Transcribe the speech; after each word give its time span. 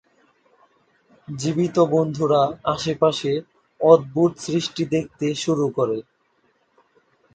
জীবিত 1.27 1.77
বন্ধুরা 1.93 2.41
আশেপাশে 2.65 3.31
অদ্ভুত 3.81 4.31
সৃষ্টি 4.45 4.83
দেখতে 4.95 5.27
শুরু 5.35 5.65
করে। 5.77 5.97